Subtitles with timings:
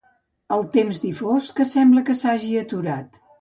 [0.55, 3.23] El temps difós, que sembla que s’hagi aturat.